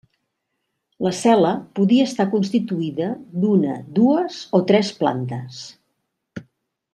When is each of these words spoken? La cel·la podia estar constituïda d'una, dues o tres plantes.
La 1.07 1.11
cel·la 1.17 1.51
podia 1.79 2.07
estar 2.09 2.25
constituïda 2.31 3.11
d'una, 3.43 3.75
dues 3.99 4.41
o 4.59 4.63
tres 4.73 4.91
plantes. 5.03 5.61